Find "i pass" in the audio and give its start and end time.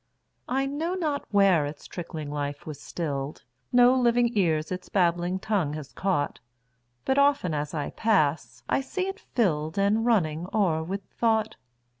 7.75-8.63